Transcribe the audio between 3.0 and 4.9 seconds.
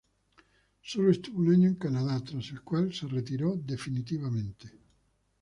retiró definitivamente.